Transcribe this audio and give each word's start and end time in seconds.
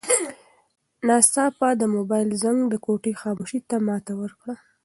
ناڅاپه 1.07 1.67
د 1.81 1.83
موبایل 1.95 2.29
زنګ 2.43 2.59
د 2.69 2.75
کوټې 2.85 3.13
خاموشي 3.21 3.59
ماته 3.87 4.13
کړه. 4.41 4.55